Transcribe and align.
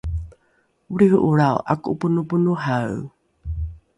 olriho’olrao 0.93 1.59
’ako’oponoponohae 1.71 2.93